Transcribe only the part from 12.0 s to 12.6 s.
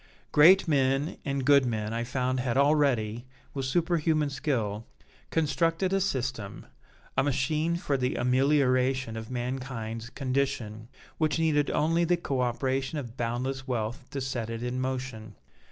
the co